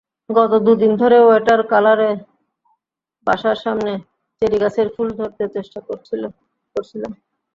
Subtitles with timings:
[0.29, 2.09] গত দু দিন ধরে ওয়াটার কালারে
[3.27, 3.99] বাসার সামনের
[4.37, 6.31] চেরি গাছের ফুল ধরতে চেষ্টা করছিলাম।